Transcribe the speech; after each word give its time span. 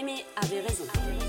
Avait 0.00 0.60
raison. 0.60 0.84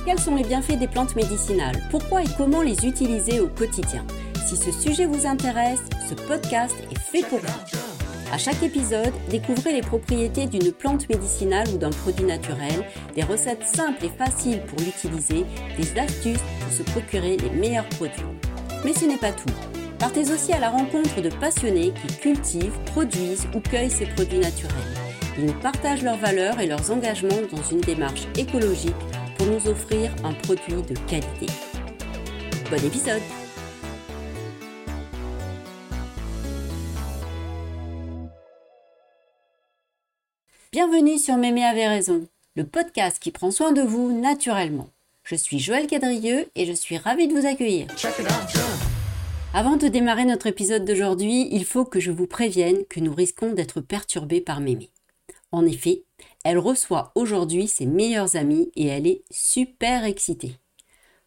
Quels 0.06 0.20
sont 0.20 0.36
les 0.36 0.44
bienfaits 0.44 0.78
des 0.78 0.88
plantes 0.88 1.16
médicinales? 1.16 1.82
Pourquoi 1.90 2.22
et 2.22 2.28
comment 2.38 2.62
les 2.62 2.86
utiliser 2.86 3.40
au 3.40 3.48
quotidien? 3.48 4.06
Si 4.46 4.56
ce 4.56 4.72
sujet 4.72 5.08
vous 5.08 5.26
intéresse, 5.26 5.80
ce 6.08 6.14
podcast 6.14 6.76
est 6.92 7.00
fait 7.00 7.28
pour 7.28 7.40
vous. 7.40 8.32
À 8.32 8.38
chaque 8.38 8.62
épisode, 8.62 9.12
découvrez 9.32 9.74
les 9.74 9.82
propriétés 9.82 10.46
d'une 10.46 10.72
plante 10.72 11.10
médicinale 11.10 11.68
ou 11.74 11.80
d'un 11.80 11.90
produit 11.90 12.26
naturel, 12.26 12.86
des 13.16 13.24
recettes 13.24 13.66
simples 13.66 14.06
et 14.06 14.10
faciles 14.10 14.62
pour 14.62 14.78
l'utiliser, 14.78 15.46
des 15.76 16.00
astuces 16.00 16.38
pour 16.62 16.72
se 16.72 16.84
procurer 16.84 17.38
les 17.38 17.50
meilleurs 17.50 17.90
produits. 17.90 18.22
Mais 18.86 18.94
ce 18.94 19.06
n'est 19.06 19.18
pas 19.18 19.32
tout. 19.32 19.52
Partez 19.98 20.32
aussi 20.32 20.54
à 20.54 20.60
la 20.60 20.70
rencontre 20.70 21.22
de 21.22 21.30
passionnés 21.30 21.92
qui 22.06 22.16
cultivent, 22.18 22.78
produisent 22.86 23.48
ou 23.56 23.62
cueillent 23.62 23.90
ces 23.90 24.06
produits 24.06 24.38
naturels. 24.38 25.09
Ils 25.40 25.46
nous 25.46 25.60
partagent 25.62 26.04
leurs 26.04 26.18
valeurs 26.18 26.60
et 26.60 26.68
leurs 26.68 26.92
engagements 26.92 27.30
dans 27.50 27.64
une 27.72 27.80
démarche 27.80 28.28
écologique 28.38 28.92
pour 29.38 29.48
nous 29.48 29.70
offrir 29.70 30.14
un 30.26 30.34
produit 30.34 30.82
de 30.82 30.94
qualité. 31.08 31.46
Bon 32.70 32.86
épisode 32.86 33.22
Bienvenue 40.74 41.18
sur 41.18 41.38
Mémé 41.38 41.64
avait 41.64 41.88
raison, 41.88 42.28
le 42.58 42.66
podcast 42.66 43.18
qui 43.20 43.32
prend 43.32 43.52
soin 43.52 43.72
de 43.72 43.82
vous 43.82 44.12
naturellement. 44.20 44.90
Je 45.24 45.36
suis 45.36 45.60
Joël 45.60 45.88
Cadrieux 45.88 46.50
et 46.56 46.66
je 46.66 46.74
suis 46.74 46.98
ravie 46.98 47.30
de 47.30 47.34
vous 47.34 47.48
accueillir. 47.48 47.88
Avant 49.54 49.78
de 49.78 49.88
démarrer 49.88 50.26
notre 50.26 50.48
épisode 50.48 50.84
d'aujourd'hui, 50.84 51.48
il 51.54 51.64
faut 51.64 51.86
que 51.86 52.02
je 52.02 52.12
vous 52.12 52.28
prévienne 52.28 52.84
que 52.90 53.00
nous 53.00 53.14
risquons 53.14 53.54
d'être 53.54 53.80
perturbés 53.80 54.42
par 54.42 54.60
Mémé. 54.60 54.90
En 55.52 55.66
effet, 55.66 56.04
elle 56.44 56.60
reçoit 56.60 57.12
aujourd'hui 57.16 57.68
ses 57.68 57.86
meilleurs 57.86 58.36
amis 58.36 58.72
et 58.76 58.86
elle 58.86 59.08
est 59.08 59.24
super 59.32 60.04
excitée. 60.04 60.60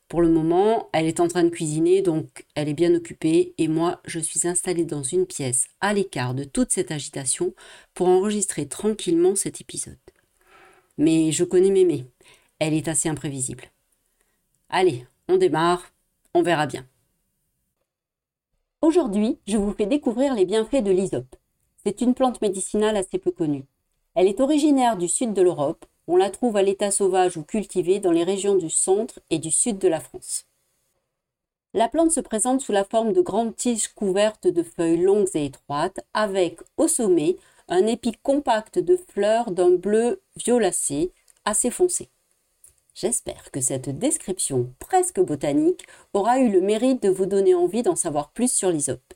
Pour 0.08 0.20
le 0.20 0.28
moment, 0.28 0.90
elle 0.92 1.06
est 1.06 1.20
en 1.20 1.28
train 1.28 1.42
de 1.42 1.48
cuisiner, 1.48 2.02
donc 2.02 2.44
elle 2.54 2.68
est 2.68 2.74
bien 2.74 2.94
occupée, 2.94 3.54
et 3.56 3.66
moi, 3.66 4.02
je 4.04 4.20
suis 4.20 4.46
installée 4.46 4.84
dans 4.84 5.02
une 5.02 5.24
pièce 5.24 5.68
à 5.80 5.94
l'écart 5.94 6.34
de 6.34 6.44
toute 6.44 6.70
cette 6.70 6.90
agitation 6.90 7.54
pour 7.94 8.08
enregistrer 8.08 8.68
tranquillement 8.68 9.34
cet 9.34 9.62
épisode. 9.62 9.96
Mais 10.98 11.32
je 11.32 11.44
connais 11.44 11.70
Mémé, 11.70 12.04
elle 12.58 12.74
est 12.74 12.88
assez 12.88 13.08
imprévisible. 13.08 13.64
Allez, 14.68 15.06
on 15.28 15.38
démarre, 15.38 15.92
on 16.34 16.42
verra 16.42 16.66
bien. 16.66 16.86
Aujourd'hui, 18.82 19.38
je 19.46 19.56
vous 19.56 19.72
fais 19.72 19.86
découvrir 19.86 20.34
les 20.34 20.44
bienfaits 20.44 20.82
de 20.82 20.90
l'hysope. 20.90 21.36
C'est 21.84 22.02
une 22.02 22.14
plante 22.14 22.42
médicinale 22.42 22.96
assez 22.98 23.18
peu 23.18 23.30
connue. 23.30 23.64
Elle 24.14 24.28
est 24.28 24.40
originaire 24.40 24.96
du 24.96 25.08
sud 25.08 25.32
de 25.32 25.42
l'Europe, 25.42 25.86
on 26.06 26.16
la 26.16 26.30
trouve 26.30 26.56
à 26.56 26.62
l'état 26.62 26.90
sauvage 26.90 27.36
ou 27.36 27.44
cultivée 27.44 27.98
dans 27.98 28.10
les 28.10 28.24
régions 28.24 28.56
du 28.56 28.68
centre 28.68 29.20
et 29.30 29.38
du 29.38 29.50
sud 29.50 29.78
de 29.78 29.88
la 29.88 30.00
France. 30.00 30.44
La 31.74 31.88
plante 31.88 32.10
se 32.10 32.20
présente 32.20 32.60
sous 32.60 32.72
la 32.72 32.84
forme 32.84 33.14
de 33.14 33.22
grandes 33.22 33.56
tiges 33.56 33.88
couvertes 33.88 34.46
de 34.46 34.62
feuilles 34.62 35.00
longues 35.00 35.30
et 35.34 35.46
étroites, 35.46 36.00
avec 36.12 36.60
au 36.76 36.86
sommet 36.86 37.36
un 37.68 37.86
épi 37.86 38.12
compact 38.22 38.78
de 38.78 38.96
fleurs 38.96 39.50
d'un 39.50 39.70
bleu 39.70 40.20
violacé 40.36 41.12
assez 41.46 41.70
foncé. 41.70 42.10
J'espère 42.94 43.50
que 43.50 43.62
cette 43.62 43.88
description 43.88 44.70
presque 44.78 45.20
botanique 45.20 45.86
aura 46.12 46.38
eu 46.40 46.50
le 46.50 46.60
mérite 46.60 47.02
de 47.02 47.08
vous 47.08 47.24
donner 47.24 47.54
envie 47.54 47.82
d'en 47.82 47.96
savoir 47.96 48.32
plus 48.32 48.52
sur 48.52 48.70
l'hysope. 48.70 49.14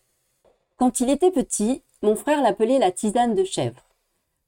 Quand 0.78 1.00
il 1.00 1.10
était 1.10 1.30
petit, 1.30 1.82
mon 2.00 2.16
frère 2.16 2.42
l'appelait 2.42 2.78
la 2.78 2.92
tisane 2.92 3.34
de 3.34 3.44
chèvre 3.44 3.85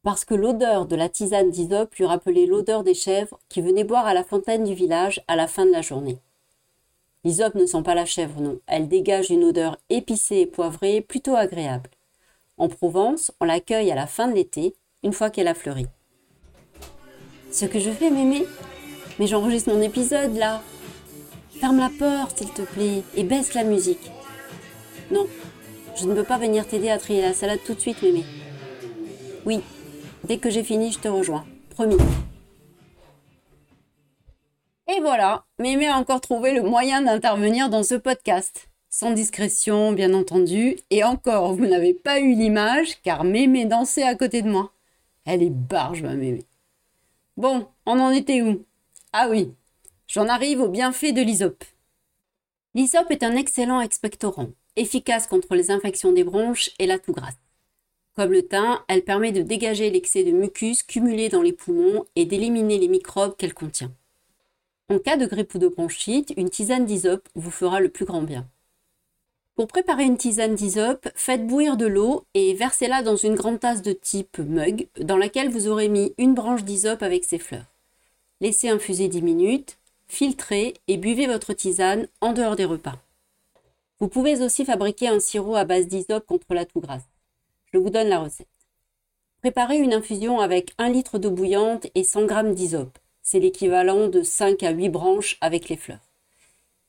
parce 0.09 0.25
que 0.25 0.35
l'odeur 0.35 0.87
de 0.87 0.97
la 0.97 1.11
tisane 1.11 1.51
d'Isope 1.51 1.95
lui 1.97 2.07
rappelait 2.07 2.47
l'odeur 2.47 2.83
des 2.83 2.95
chèvres 2.95 3.39
qui 3.51 3.61
venaient 3.61 3.85
boire 3.85 4.07
à 4.07 4.15
la 4.15 4.25
fontaine 4.25 4.65
du 4.65 4.73
village 4.73 5.23
à 5.29 5.37
la 5.37 5.47
fin 5.47 5.67
de 5.67 5.71
la 5.71 5.83
journée. 5.83 6.17
L'Isope 7.25 7.57
ne 7.57 7.67
sent 7.67 7.83
pas 7.83 7.95
la 7.95 8.07
chèvre, 8.07 8.41
non. 8.41 8.59
Elle 8.67 8.89
dégage 8.89 9.29
une 9.29 9.45
odeur 9.45 9.77
épicée 9.91 10.37
et 10.37 10.47
poivrée 10.47 11.03
plutôt 11.03 11.37
agréable. 11.37 11.91
En 12.57 12.69
Provence, 12.71 13.33
on 13.39 13.45
l'accueille 13.45 13.91
à 13.93 13.95
la 13.95 14.07
fin 14.07 14.29
de 14.29 14.35
l'été, 14.35 14.75
une 15.03 15.13
fois 15.13 15.29
qu'elle 15.29 15.47
a 15.47 15.53
fleuri. 15.53 15.85
Ce 17.53 17.67
que 17.67 17.79
je 17.79 17.91
fais, 17.91 18.11
mémé 18.11 18.47
Mais 19.19 19.27
j'enregistre 19.27 19.75
mon 19.75 19.83
épisode 19.83 20.35
là 20.37 20.63
Ferme 21.61 21.81
la 21.81 21.91
porte, 21.91 22.39
s'il 22.39 22.51
te 22.55 22.63
plaît, 22.63 23.03
et 23.15 23.25
baisse 23.25 23.53
la 23.53 23.65
musique. 23.65 24.11
Non, 25.11 25.27
je 25.97 26.07
ne 26.07 26.15
peux 26.15 26.25
pas 26.25 26.39
venir 26.39 26.67
t'aider 26.67 26.89
à 26.89 26.97
trier 26.97 27.21
la 27.21 27.35
salade 27.35 27.61
tout 27.67 27.75
de 27.75 27.81
suite, 27.81 28.01
mémé. 28.01 28.25
Oui, 29.45 29.61
Dès 30.29 30.37
que 30.37 30.51
j'ai 30.51 30.63
fini, 30.63 30.93
je 30.93 30.99
te 30.99 31.09
rejoins. 31.09 31.47
Promis. 31.71 31.97
Et 34.87 35.01
voilà, 35.01 35.47
Mémé 35.59 35.89
a 35.89 35.97
encore 35.97 36.21
trouvé 36.21 36.53
le 36.53 36.61
moyen 36.63 37.01
d'intervenir 37.01 37.71
dans 37.71 37.83
ce 37.83 37.95
podcast. 37.95 38.69
Sans 38.91 39.13
discrétion, 39.13 39.93
bien 39.93 40.13
entendu. 40.13 40.77
Et 40.91 41.03
encore, 41.03 41.55
vous 41.55 41.67
n'avez 41.67 41.95
pas 41.95 42.21
eu 42.21 42.35
l'image 42.35 43.01
car 43.03 43.25
Mémé 43.25 43.65
dansait 43.65 44.03
à 44.03 44.15
côté 44.15 44.43
de 44.43 44.51
moi. 44.51 44.71
Elle 45.25 45.43
est 45.43 45.51
barge, 45.51 46.03
ma 46.03 46.15
Mémé. 46.15 46.45
Bon, 47.39 47.67
on 47.87 47.99
en 47.99 48.11
était 48.11 48.43
où? 48.43 48.67
Ah 49.15 49.29
oui, 49.31 49.55
j'en 50.09 50.29
arrive 50.29 50.61
au 50.61 50.69
bienfait 50.69 51.13
de 51.13 51.23
l'hysope. 51.23 51.65
L'hysope 52.75 53.11
est 53.11 53.23
un 53.23 53.35
excellent 53.35 53.81
expectorant, 53.81 54.49
efficace 54.77 55.27
contre 55.27 55.55
les 55.55 55.71
infections 55.71 56.13
des 56.13 56.25
bronches 56.25 56.69
et 56.79 56.87
la 56.87 56.99
toux 56.99 57.15
grasse. 57.15 57.39
Comme 58.19 58.33
le 58.33 58.43
thym, 58.43 58.81
elle 58.89 59.05
permet 59.05 59.31
de 59.31 59.43
dégager 59.43 59.91
l'excès 59.91 60.25
de 60.25 60.33
mucus 60.33 60.83
cumulé 60.83 61.29
dans 61.29 61.41
les 61.41 61.53
poumons 61.53 62.05
et 62.17 62.25
d'éliminer 62.25 62.77
les 62.77 62.89
microbes 62.89 63.37
qu'elle 63.37 63.55
contient. 63.55 63.93
En 64.89 64.99
cas 64.99 65.17
de 65.17 65.25
grippe 65.25 65.55
ou 65.55 65.59
de 65.59 65.69
bronchite, 65.69 66.35
une 66.37 66.51
tisane 66.51 66.85
d'hysope 66.85 67.29
vous 67.37 67.53
fera 67.53 67.79
le 67.79 67.91
plus 67.91 68.07
grand 68.07 68.23
bien. 68.23 68.49
Pour 69.55 69.69
préparer 69.69 70.03
une 70.03 70.17
tisane 70.17 70.57
d'hysope, 70.57 71.09
faites 71.15 71.47
bouillir 71.47 71.77
de 71.77 71.87
l'eau 71.87 72.25
et 72.35 72.55
versez-la 72.55 73.05
dans 73.05 73.15
une 73.15 73.37
grande 73.37 73.61
tasse 73.61 73.83
de 73.83 73.93
type 73.93 74.39
mug 74.39 74.89
dans 74.99 75.17
laquelle 75.17 75.49
vous 75.49 75.69
aurez 75.69 75.89
mis 75.89 76.13
une 76.19 76.35
branche 76.35 76.65
d'hysope 76.65 77.05
avec 77.05 77.25
ses 77.25 77.39
fleurs. 77.39 77.71
Laissez 78.41 78.69
infuser 78.69 79.07
10 79.07 79.23
minutes, 79.23 79.79
filtrez 80.09 80.75
et 80.89 80.97
buvez 80.97 81.29
votre 81.29 81.53
tisane 81.53 82.09
en 82.21 82.33
dehors 82.33 82.57
des 82.57 82.65
repas. 82.65 82.99
Vous 84.01 84.09
pouvez 84.09 84.43
aussi 84.43 84.65
fabriquer 84.65 85.07
un 85.07 85.21
sirop 85.21 85.55
à 85.55 85.65
base 85.65 85.87
d'hysope 85.87 86.27
contre 86.27 86.53
la 86.53 86.65
toux 86.65 86.81
grasse. 86.81 87.05
Je 87.73 87.79
vous 87.79 87.91
donne 87.91 88.09
la 88.09 88.21
recette. 88.21 88.49
Préparez 89.41 89.77
une 89.77 89.93
infusion 89.93 90.41
avec 90.41 90.73
1 90.79 90.89
litre 90.89 91.19
d'eau 91.19 91.31
bouillante 91.31 91.87
et 91.95 92.03
100 92.03 92.29
g 92.29 92.55
d'hysope. 92.55 92.99
C'est 93.23 93.41
l'équivalent 93.41 94.09
de 94.09 94.23
5 94.23 94.63
à 94.63 94.71
8 94.71 94.89
branches 94.89 95.37
avec 95.41 95.69
les 95.69 95.77
fleurs. 95.77 96.01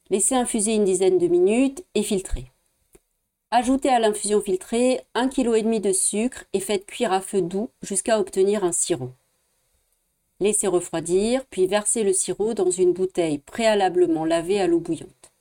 Laissez 0.09 0.35
infuser 0.35 0.73
une 0.73 0.85
dizaine 0.85 1.17
de 1.17 1.27
minutes 1.27 1.83
et 1.95 2.01
filtrez. 2.01 2.45
Ajoutez 3.51 3.89
à 3.89 3.99
l'infusion 3.99 4.41
filtrée 4.41 5.01
1,5 5.15 5.29
kg 5.29 5.81
de 5.81 5.91
sucre 5.91 6.45
et 6.53 6.59
faites 6.59 6.85
cuire 6.85 7.11
à 7.11 7.19
feu 7.19 7.41
doux 7.41 7.69
jusqu'à 7.81 8.19
obtenir 8.19 8.63
un 8.63 8.71
sirop. 8.71 9.11
Laissez 10.39 10.67
refroidir, 10.67 11.45
puis 11.47 11.67
versez 11.67 12.03
le 12.03 12.13
sirop 12.13 12.53
dans 12.53 12.71
une 12.71 12.93
bouteille 12.93 13.39
préalablement 13.39 14.23
lavée 14.23 14.61
à 14.61 14.67
l'eau 14.67 14.79
bouillante. 14.79 15.31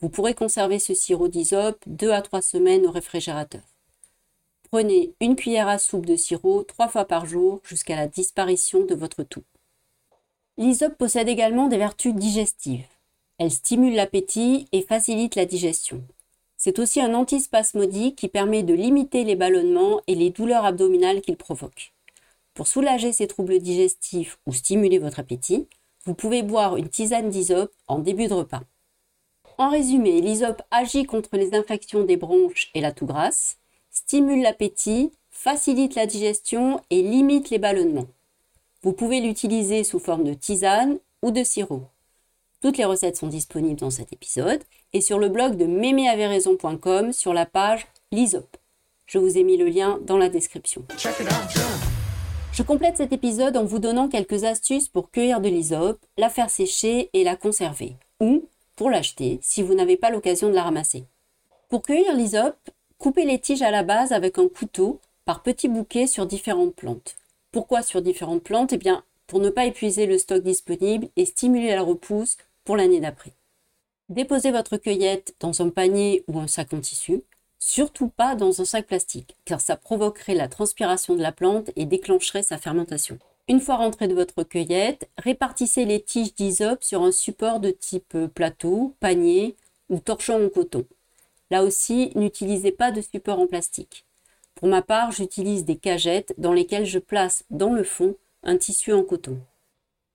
Vous 0.00 0.10
pourrez 0.10 0.34
conserver 0.34 0.78
ce 0.78 0.92
sirop 0.92 1.28
d'hysope 1.28 1.82
2 1.86 2.10
à 2.10 2.20
3 2.20 2.42
semaines 2.42 2.86
au 2.86 2.90
réfrigérateur. 2.90 3.62
Prenez 4.70 5.14
une 5.20 5.34
cuillère 5.34 5.66
à 5.66 5.78
soupe 5.78 6.06
de 6.06 6.14
sirop 6.14 6.62
trois 6.62 6.86
fois 6.86 7.04
par 7.04 7.26
jour 7.26 7.60
jusqu'à 7.64 7.96
la 7.96 8.06
disparition 8.06 8.84
de 8.84 8.94
votre 8.94 9.24
toux. 9.24 9.42
L'hysope 10.58 10.96
possède 10.96 11.28
également 11.28 11.66
des 11.66 11.76
vertus 11.78 12.14
digestives. 12.14 12.86
Elle 13.38 13.50
stimule 13.50 13.94
l'appétit 13.94 14.68
et 14.70 14.82
facilite 14.82 15.34
la 15.34 15.44
digestion. 15.44 16.04
C'est 16.56 16.78
aussi 16.78 17.00
un 17.00 17.14
antispasmodique 17.14 18.16
qui 18.16 18.28
permet 18.28 18.62
de 18.62 18.74
limiter 18.74 19.24
les 19.24 19.34
ballonnements 19.34 20.02
et 20.06 20.14
les 20.14 20.30
douleurs 20.30 20.64
abdominales 20.64 21.22
qu'il 21.22 21.36
provoque. 21.36 21.92
Pour 22.54 22.66
soulager 22.66 23.12
ces 23.12 23.26
troubles 23.26 23.58
digestifs 23.58 24.38
ou 24.46 24.52
stimuler 24.52 24.98
votre 24.98 25.18
appétit, 25.18 25.66
vous 26.04 26.14
pouvez 26.14 26.42
boire 26.42 26.76
une 26.76 26.88
tisane 26.88 27.30
d'hysope 27.30 27.72
en 27.88 27.98
début 27.98 28.28
de 28.28 28.34
repas. 28.34 28.62
En 29.58 29.70
résumé, 29.70 30.20
l'hysope 30.20 30.62
agit 30.70 31.04
contre 31.04 31.36
les 31.36 31.54
infections 31.54 32.04
des 32.04 32.16
bronches 32.16 32.70
et 32.74 32.80
la 32.80 32.92
toux 32.92 33.06
grasse, 33.06 33.59
stimule 33.90 34.42
l'appétit, 34.42 35.12
facilite 35.30 35.94
la 35.94 36.06
digestion 36.06 36.80
et 36.90 37.02
limite 37.02 37.50
les 37.50 37.58
ballonnements. 37.58 38.08
Vous 38.82 38.92
pouvez 38.92 39.20
l'utiliser 39.20 39.84
sous 39.84 39.98
forme 39.98 40.24
de 40.24 40.34
tisane 40.34 40.98
ou 41.22 41.30
de 41.30 41.44
sirop. 41.44 41.82
Toutes 42.60 42.76
les 42.76 42.84
recettes 42.84 43.16
sont 43.16 43.26
disponibles 43.26 43.80
dans 43.80 43.90
cet 43.90 44.12
épisode 44.12 44.62
et 44.92 45.00
sur 45.00 45.18
le 45.18 45.28
blog 45.28 45.56
de 45.56 45.66
méméaveraison.com 45.66 47.12
sur 47.12 47.32
la 47.32 47.46
page 47.46 47.86
l'ISOP. 48.12 48.56
Je 49.06 49.18
vous 49.18 49.38
ai 49.38 49.44
mis 49.44 49.56
le 49.56 49.66
lien 49.66 49.98
dans 50.02 50.18
la 50.18 50.28
description. 50.28 50.84
Je 52.52 52.62
complète 52.62 52.96
cet 52.96 53.12
épisode 53.12 53.56
en 53.56 53.64
vous 53.64 53.78
donnant 53.78 54.08
quelques 54.08 54.44
astuces 54.44 54.88
pour 54.88 55.10
cueillir 55.10 55.40
de 55.40 55.48
l'ISOP, 55.48 55.98
la 56.18 56.28
faire 56.28 56.50
sécher 56.50 57.08
et 57.12 57.24
la 57.24 57.36
conserver, 57.36 57.96
ou 58.20 58.44
pour 58.76 58.90
l'acheter 58.90 59.38
si 59.42 59.62
vous 59.62 59.74
n'avez 59.74 59.96
pas 59.96 60.10
l'occasion 60.10 60.48
de 60.48 60.54
la 60.54 60.64
ramasser. 60.64 61.04
Pour 61.68 61.82
cueillir 61.82 62.14
l'ISOP, 62.14 62.56
Coupez 63.00 63.24
les 63.24 63.38
tiges 63.38 63.62
à 63.62 63.70
la 63.70 63.82
base 63.82 64.12
avec 64.12 64.36
un 64.38 64.46
couteau 64.46 65.00
par 65.24 65.42
petits 65.42 65.68
bouquets 65.68 66.06
sur 66.06 66.26
différentes 66.26 66.74
plantes. 66.74 67.16
Pourquoi 67.50 67.80
sur 67.80 68.02
différentes 68.02 68.42
plantes? 68.42 68.74
Eh 68.74 68.76
bien, 68.76 69.04
pour 69.26 69.40
ne 69.40 69.48
pas 69.48 69.64
épuiser 69.64 70.04
le 70.04 70.18
stock 70.18 70.42
disponible 70.42 71.08
et 71.16 71.24
stimuler 71.24 71.70
la 71.70 71.80
repousse 71.80 72.36
pour 72.62 72.76
l'année 72.76 73.00
d'après. 73.00 73.32
Déposez 74.10 74.50
votre 74.50 74.76
cueillette 74.76 75.34
dans 75.40 75.62
un 75.62 75.70
panier 75.70 76.24
ou 76.28 76.38
un 76.40 76.46
sac 76.46 76.74
en 76.74 76.80
tissu, 76.80 77.22
surtout 77.58 78.08
pas 78.08 78.34
dans 78.34 78.60
un 78.60 78.66
sac 78.66 78.86
plastique, 78.86 79.34
car 79.46 79.62
ça 79.62 79.78
provoquerait 79.78 80.34
la 80.34 80.48
transpiration 80.48 81.14
de 81.14 81.22
la 81.22 81.32
plante 81.32 81.70
et 81.76 81.86
déclencherait 81.86 82.42
sa 82.42 82.58
fermentation. 82.58 83.18
Une 83.48 83.60
fois 83.60 83.76
rentré 83.76 84.08
de 84.08 84.14
votre 84.14 84.42
cueillette, 84.42 85.08
répartissez 85.16 85.86
les 85.86 86.02
tiges 86.02 86.34
d'hysope 86.34 86.84
sur 86.84 87.00
un 87.00 87.12
support 87.12 87.60
de 87.60 87.70
type 87.70 88.14
plateau, 88.34 88.94
panier 89.00 89.56
ou 89.88 90.00
torchon 90.00 90.44
en 90.44 90.50
coton. 90.50 90.84
Là 91.50 91.64
aussi, 91.64 92.12
n'utilisez 92.14 92.72
pas 92.72 92.90
de 92.90 93.00
support 93.00 93.40
en 93.40 93.46
plastique. 93.46 94.04
Pour 94.54 94.68
ma 94.68 94.82
part, 94.82 95.10
j'utilise 95.10 95.64
des 95.64 95.76
cagettes 95.76 96.34
dans 96.38 96.52
lesquelles 96.52 96.86
je 96.86 96.98
place 96.98 97.44
dans 97.50 97.72
le 97.72 97.84
fond 97.84 98.16
un 98.42 98.56
tissu 98.56 98.92
en 98.92 99.02
coton. 99.02 99.40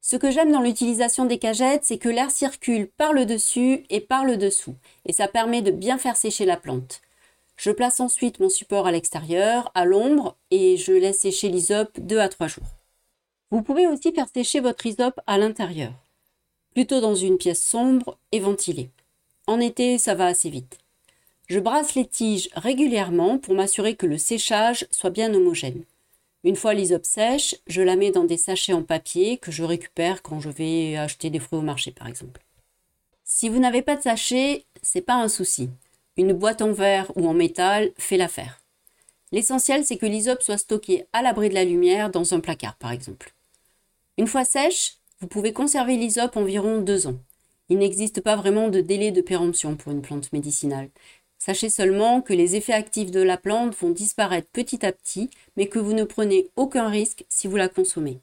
Ce 0.01 0.15
que 0.15 0.29
j'aime 0.29 0.51
dans 0.51 0.61
l'utilisation 0.61 1.25
des 1.25 1.39
cagettes, 1.39 1.83
c'est 1.83 1.97
que 1.97 2.09
l'air 2.09 2.29
circule 2.29 2.87
par 2.87 3.11
le 3.11 3.25
dessus 3.25 3.85
et 3.89 4.01
par 4.01 4.23
le 4.23 4.37
dessous, 4.37 4.75
et 5.05 5.13
ça 5.13 5.27
permet 5.27 5.63
de 5.63 5.71
bien 5.71 5.97
faire 5.97 6.15
sécher 6.15 6.45
la 6.45 6.57
plante. 6.57 7.01
Je 7.57 7.71
place 7.71 7.99
ensuite 7.99 8.39
mon 8.39 8.49
support 8.49 8.85
à 8.85 8.91
l'extérieur, 8.91 9.71
à 9.73 9.83
l'ombre, 9.83 10.37
et 10.51 10.77
je 10.77 10.91
laisse 10.91 11.21
sécher 11.21 11.49
l'isope 11.49 11.99
2 11.99 12.19
à 12.19 12.29
3 12.29 12.47
jours. 12.47 12.67
Vous 13.49 13.63
pouvez 13.63 13.87
aussi 13.87 14.13
faire 14.13 14.27
sécher 14.31 14.59
votre 14.59 14.85
isope 14.85 15.19
à 15.25 15.39
l'intérieur, 15.39 15.93
plutôt 16.75 17.01
dans 17.01 17.15
une 17.15 17.37
pièce 17.37 17.63
sombre 17.63 18.19
et 18.31 18.39
ventilée. 18.39 18.91
En 19.47 19.59
été, 19.59 19.97
ça 19.97 20.13
va 20.13 20.27
assez 20.27 20.51
vite. 20.51 20.77
Je 21.47 21.59
brasse 21.59 21.95
les 21.95 22.07
tiges 22.07 22.49
régulièrement 22.55 23.37
pour 23.37 23.53
m'assurer 23.53 23.95
que 23.95 24.07
le 24.07 24.17
séchage 24.17 24.87
soit 24.89 25.11
bien 25.11 25.33
homogène. 25.33 25.83
Une 26.43 26.55
fois 26.55 26.73
l'isope 26.73 27.05
sèche, 27.05 27.55
je 27.67 27.81
la 27.81 27.95
mets 27.95 28.11
dans 28.11 28.23
des 28.23 28.37
sachets 28.37 28.73
en 28.73 28.83
papier 28.83 29.37
que 29.37 29.51
je 29.51 29.63
récupère 29.63 30.21
quand 30.21 30.39
je 30.39 30.49
vais 30.49 30.95
acheter 30.95 31.29
des 31.29 31.39
fruits 31.39 31.59
au 31.59 31.63
marché 31.63 31.91
par 31.91 32.07
exemple. 32.07 32.41
Si 33.23 33.49
vous 33.49 33.59
n'avez 33.59 33.81
pas 33.81 33.95
de 33.95 34.01
sachet, 34.01 34.65
c'est 34.81 35.01
pas 35.01 35.15
un 35.15 35.27
souci. 35.27 35.69
Une 36.17 36.33
boîte 36.33 36.61
en 36.61 36.71
verre 36.71 37.11
ou 37.15 37.27
en 37.27 37.33
métal 37.33 37.91
fait 37.97 38.17
l'affaire. 38.17 38.61
L'essentiel, 39.31 39.83
c'est 39.85 39.97
que 39.97 40.05
l'isope 40.05 40.43
soit 40.43 40.59
stockée 40.59 41.05
à 41.11 41.21
l'abri 41.21 41.49
de 41.49 41.55
la 41.55 41.65
lumière 41.65 42.09
dans 42.09 42.33
un 42.33 42.39
placard, 42.39 42.75
par 42.75 42.91
exemple. 42.91 43.33
Une 44.17 44.27
fois 44.27 44.45
sèche, 44.45 44.97
vous 45.19 45.27
pouvez 45.27 45.51
conserver 45.51 45.97
l'isope 45.97 46.37
environ 46.37 46.81
deux 46.81 47.07
ans. 47.07 47.17
Il 47.69 47.79
n'existe 47.79 48.21
pas 48.21 48.35
vraiment 48.35 48.69
de 48.69 48.79
délai 48.79 49.11
de 49.11 49.21
péremption 49.21 49.75
pour 49.75 49.91
une 49.91 50.01
plante 50.03 50.31
médicinale. 50.31 50.89
Sachez 51.45 51.69
seulement 51.69 52.23
que 52.23 52.33
les 52.33 52.55
effets 52.55 52.73
actifs 52.73 53.11
de 53.11 53.21
la 53.21 53.37
plante 53.37 53.75
vont 53.75 53.91
disparaître 53.91 54.47
petit 54.51 54.83
à 54.83 54.91
petit, 54.91 55.29
mais 55.55 55.67
que 55.67 55.77
vous 55.77 55.93
ne 55.93 56.03
prenez 56.03 56.49
aucun 56.55 56.89
risque 56.89 57.23
si 57.29 57.47
vous 57.47 57.55
la 57.55 57.69
consommez. 57.69 58.19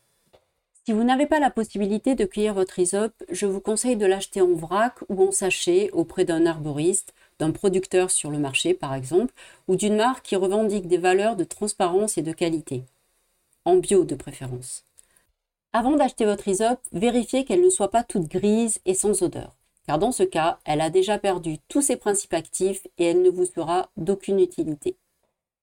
Si 0.84 0.90
vous 0.90 1.04
n'avez 1.04 1.26
pas 1.26 1.38
la 1.38 1.52
possibilité 1.52 2.16
de 2.16 2.24
cueillir 2.24 2.54
votre 2.54 2.80
isope, 2.80 3.14
je 3.30 3.46
vous 3.46 3.60
conseille 3.60 3.94
de 3.94 4.06
l'acheter 4.06 4.40
en 4.40 4.52
vrac 4.54 4.94
ou 5.08 5.22
en 5.22 5.30
sachet 5.30 5.88
auprès 5.92 6.24
d'un 6.24 6.46
arboriste, 6.46 7.14
d'un 7.38 7.52
producteur 7.52 8.10
sur 8.10 8.28
le 8.28 8.38
marché 8.38 8.74
par 8.74 8.92
exemple, 8.92 9.32
ou 9.68 9.76
d'une 9.76 9.94
marque 9.94 10.24
qui 10.26 10.34
revendique 10.34 10.88
des 10.88 10.98
valeurs 10.98 11.36
de 11.36 11.44
transparence 11.44 12.18
et 12.18 12.22
de 12.22 12.32
qualité. 12.32 12.82
En 13.64 13.76
bio 13.76 14.02
de 14.02 14.16
préférence. 14.16 14.84
Avant 15.72 15.94
d'acheter 15.94 16.24
votre 16.24 16.48
isope, 16.48 16.80
vérifiez 16.90 17.44
qu'elle 17.44 17.62
ne 17.62 17.70
soit 17.70 17.92
pas 17.92 18.02
toute 18.02 18.26
grise 18.26 18.80
et 18.84 18.94
sans 18.94 19.22
odeur 19.22 19.54
car 19.86 19.98
dans 19.98 20.12
ce 20.12 20.22
cas, 20.22 20.58
elle 20.64 20.80
a 20.80 20.90
déjà 20.90 21.18
perdu 21.18 21.58
tous 21.68 21.82
ses 21.82 21.96
principes 21.96 22.34
actifs 22.34 22.86
et 22.98 23.06
elle 23.06 23.22
ne 23.22 23.30
vous 23.30 23.46
sera 23.46 23.90
d'aucune 23.96 24.40
utilité. 24.40 24.96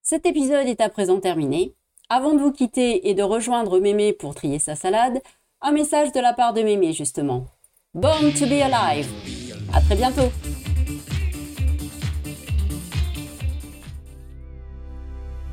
Cet 0.01 0.25
épisode 0.25 0.68
est 0.68 0.81
à 0.81 0.89
présent 0.89 1.19
terminé. 1.19 1.74
Avant 2.10 2.33
de 2.33 2.39
vous 2.39 2.51
quitter 2.51 3.10
et 3.10 3.13
de 3.13 3.21
rejoindre 3.24 3.80
Mémé 3.80 4.13
pour 4.13 4.33
trier 4.33 4.60
sa 4.60 4.75
salade, 4.75 5.21
un 5.62 5.71
message 5.71 6.12
de 6.12 6.19
la 6.19 6.33
part 6.33 6.54
de 6.54 6.62
Mémé 6.62 6.94
justement. 6.94 7.45
Born 7.94 8.33
to 8.33 8.45
be 8.45 8.62
alive. 8.62 9.07
À 9.74 9.81
très 9.81 9.95
bientôt. 9.95 10.31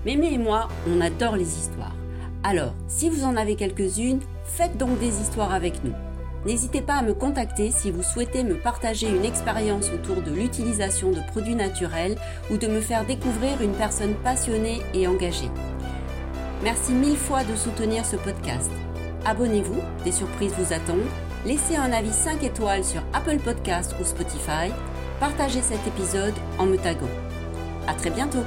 Mémé 0.05 0.35
et 0.35 0.39
moi, 0.39 0.69
on 0.89 1.01
adore 1.01 1.37
les 1.37 1.59
histoires. 1.59 1.97
Alors, 2.45 2.75
si 2.87 3.11
vous 3.11 3.25
en 3.25 3.37
avez 3.37 3.57
quelques-unes, 3.57 4.21
faites 4.45 4.79
donc 4.79 4.99
des 5.01 5.21
histoires 5.21 5.53
avec 5.53 5.83
nous. 5.83 5.95
N'hésitez 6.47 6.81
pas 6.81 6.95
à 6.95 7.03
me 7.03 7.13
contacter 7.13 7.73
si 7.73 7.91
vous 7.91 8.05
souhaitez 8.05 8.45
me 8.45 8.55
partager 8.55 9.09
une 9.09 9.25
expérience 9.25 9.91
autour 9.91 10.23
de 10.23 10.31
l'utilisation 10.31 11.11
de 11.11 11.21
produits 11.33 11.57
naturels 11.57 12.17
ou 12.53 12.57
de 12.57 12.69
me 12.69 12.81
faire 12.81 13.05
découvrir 13.05 13.61
une 13.61 13.75
personne 13.75 14.15
passionnée 14.15 14.81
et 14.95 15.09
engagée. 15.09 15.51
Merci 16.63 16.93
mille 16.93 17.17
fois 17.17 17.43
de 17.43 17.57
soutenir 17.57 18.07
ce 18.07 18.15
podcast. 18.15 18.71
Abonnez-vous, 19.25 19.81
des 20.05 20.13
surprises 20.13 20.55
vous 20.57 20.73
attendent. 20.73 21.11
Laissez 21.45 21.75
un 21.75 21.93
avis 21.93 22.13
5 22.13 22.45
étoiles 22.45 22.85
sur 22.85 23.03
Apple 23.13 23.39
Podcast 23.39 23.97
ou 24.01 24.05
Spotify. 24.05 24.71
Partagez 25.19 25.63
cet 25.63 25.85
épisode 25.85 26.35
en 26.61 26.67
me 26.67 26.77
taguant. 26.77 27.11
À 27.89 27.95
très 27.95 28.11
bientôt! 28.11 28.45